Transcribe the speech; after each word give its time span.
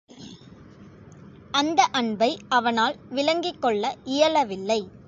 அந்த 1.51 1.83
அன்பை 1.83 2.39
அவனால் 2.49 2.95
விளங்கிக் 3.09 3.61
கொள்ள 3.61 3.95
இயல 4.05 4.45
வில்லை. 4.45 4.91